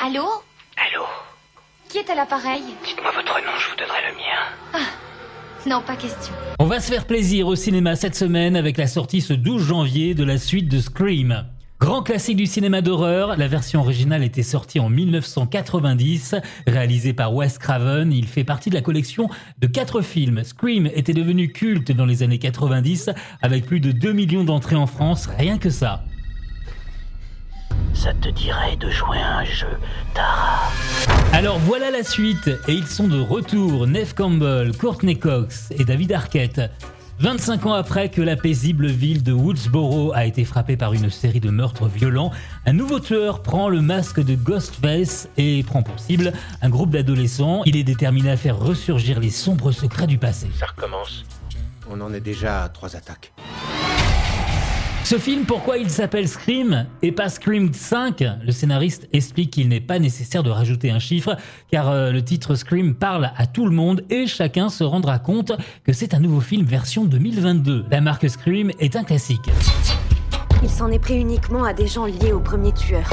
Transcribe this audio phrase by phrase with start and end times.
[0.00, 0.26] Allô
[0.76, 1.04] Allô
[1.88, 4.86] Qui est à l'appareil Dites-moi votre nom, je vous donnerai le mien.
[5.66, 6.32] Non, pas question.
[6.60, 10.14] On va se faire plaisir au cinéma cette semaine avec la sortie ce 12 janvier
[10.14, 11.44] de la suite de Scream.
[11.80, 16.36] Grand classique du cinéma d'horreur, la version originale était sortie en 1990,
[16.68, 19.28] réalisé par Wes Craven, il fait partie de la collection
[19.58, 20.44] de quatre films.
[20.44, 23.10] Scream était devenu culte dans les années 90
[23.42, 26.04] avec plus de 2 millions d'entrées en France, rien que ça.
[28.08, 29.68] Ça te dirait de jouer à un jeu,
[30.14, 30.72] Tara
[31.34, 36.12] Alors voilà la suite, et ils sont de retour, Neve Campbell, Courtney Cox et David
[36.12, 36.62] Arquette.
[37.18, 41.40] 25 ans après que la paisible ville de Woodsboro a été frappée par une série
[41.40, 42.32] de meurtres violents,
[42.64, 47.60] un nouveau tueur prend le masque de Ghostface et prend pour cible un groupe d'adolescents.
[47.66, 50.48] Il est déterminé à faire ressurgir les sombres secrets du passé.
[50.58, 51.26] Ça recommence.
[51.90, 53.34] On en est déjà à trois attaques.
[55.08, 59.80] Ce film, pourquoi il s'appelle Scream et pas Scream 5 Le scénariste explique qu'il n'est
[59.80, 61.34] pas nécessaire de rajouter un chiffre
[61.70, 65.52] car euh, le titre Scream parle à tout le monde et chacun se rendra compte
[65.82, 67.86] que c'est un nouveau film version 2022.
[67.90, 69.48] La marque Scream est un classique.
[70.62, 73.08] Il s'en est pris uniquement à des gens liés au premier tueur.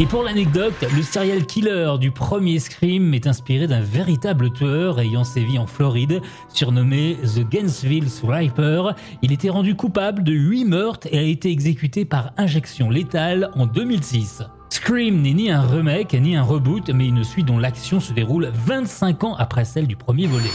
[0.00, 5.22] Et pour l'anecdote, le serial killer du premier Scream est inspiré d'un véritable tueur ayant
[5.22, 8.96] sévi en Floride, surnommé The Gainesville Sniper.
[9.22, 13.66] Il était rendu coupable de 8 meurtres et a été exécuté par injection létale en
[13.66, 14.42] 2006.
[14.68, 18.50] Scream n'est ni un remake ni un reboot, mais une suite dont l'action se déroule
[18.66, 20.50] 25 ans après celle du premier volet.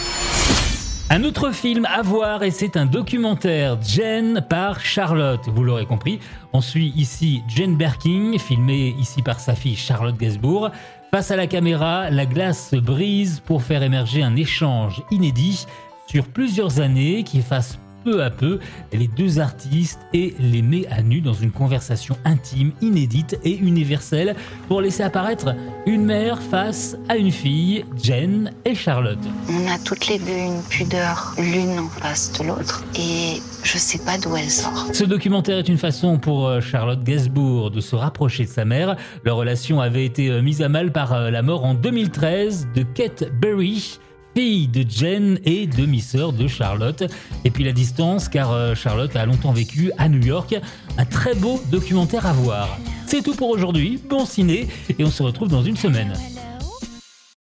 [1.11, 5.41] Un autre film à voir et c'est un documentaire Jen par Charlotte.
[5.47, 6.19] Vous l'aurez compris,
[6.53, 10.69] on suit ici Jane Birkin, filmée ici par sa fille Charlotte Gainsbourg.
[11.09, 15.65] Face à la caméra, la glace se brise pour faire émerger un échange inédit
[16.05, 18.59] sur plusieurs années qui efface peu à peu
[18.93, 24.35] les deux artistes et les met à nu dans une conversation intime, inédite et universelle
[24.67, 25.55] pour laisser apparaître
[25.85, 29.19] une mère face à une fille, Jen et Charlotte.
[29.49, 33.99] On a toutes les deux une pudeur l'une en face de l'autre et je sais
[33.99, 34.87] pas d'où elle sort.
[34.93, 38.95] Ce documentaire est une façon pour euh, Charlotte Gainsbourg de se rapprocher de sa mère.
[39.23, 42.83] Leur relation avait été euh, mise à mal par euh, la mort en 2013 de
[42.83, 43.99] Kate Berry
[44.39, 47.03] fille de Jen et demi-sœur de Charlotte.
[47.43, 50.55] Et puis la distance, car euh, Charlotte a longtemps vécu à New York.
[50.97, 52.79] Un très beau documentaire à voir.
[53.05, 56.13] C'est tout pour aujourd'hui, bon ciné, et on se retrouve dans une semaine.